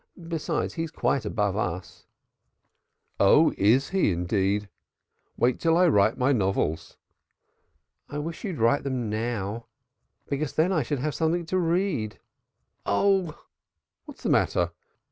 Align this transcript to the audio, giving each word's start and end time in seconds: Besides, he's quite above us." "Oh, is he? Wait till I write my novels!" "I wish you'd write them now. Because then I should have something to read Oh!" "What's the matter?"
Besides, 0.27 0.73
he's 0.73 0.89
quite 0.89 1.25
above 1.25 1.55
us." 1.55 2.07
"Oh, 3.19 3.53
is 3.55 3.89
he? 3.89 4.15
Wait 5.37 5.59
till 5.59 5.77
I 5.77 5.87
write 5.89 6.17
my 6.17 6.31
novels!" 6.31 6.97
"I 8.09 8.17
wish 8.17 8.43
you'd 8.43 8.57
write 8.57 8.81
them 8.83 9.11
now. 9.11 9.67
Because 10.27 10.53
then 10.53 10.71
I 10.71 10.81
should 10.81 10.97
have 10.97 11.13
something 11.13 11.45
to 11.45 11.59
read 11.59 12.17
Oh!" 12.83 13.45
"What's 14.05 14.23
the 14.23 14.29
matter?" 14.29 14.71